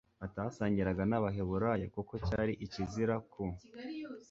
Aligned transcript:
batasangiraga 0.21 1.03
n 1.09 1.13
Abaheburayo 1.19 1.85
kuko 1.95 2.13
cyari 2.27 2.53
ikizira 2.65 3.15
ku 3.31 3.43